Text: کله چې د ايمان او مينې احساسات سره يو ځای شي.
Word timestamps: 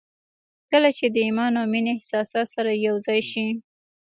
کله 0.71 0.89
چې 0.97 1.05
د 1.13 1.15
ايمان 1.27 1.53
او 1.59 1.65
مينې 1.73 1.91
احساسات 1.93 2.47
سره 2.55 2.71
يو 2.87 2.95
ځای 3.05 3.21
شي. 3.29 3.47